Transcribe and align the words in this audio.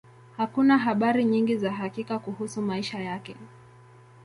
Hakuna 0.37 0.77
habari 0.77 1.25
nyingi 1.25 1.57
za 1.57 1.71
hakika 1.73 2.19
kuhusu 2.19 2.61
maisha 2.61 2.99
yake. 2.99 3.35